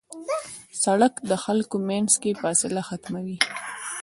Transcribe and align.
سړک 0.83 1.13
د 1.29 1.31
خلکو 1.43 1.75
منځ 1.89 2.11
کې 2.21 2.39
فاصله 2.41 2.81
ختموي. 2.89 3.37